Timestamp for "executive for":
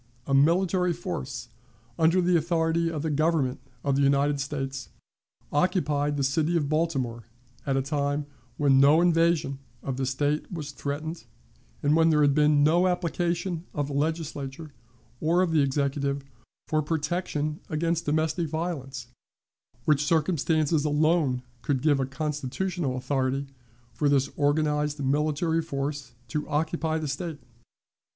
15.61-16.81